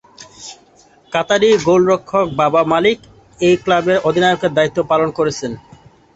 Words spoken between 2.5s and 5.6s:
মালিক এই ক্লাবের অধিনায়কের দায়িত্ব পালন করছেন।